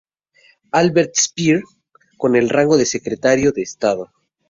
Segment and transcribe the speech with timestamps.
[0.71, 1.61] Albert Speer
[2.17, 4.09] con el rango de Secretario de Estado.